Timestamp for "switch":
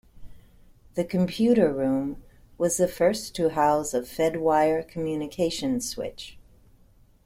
5.87-6.39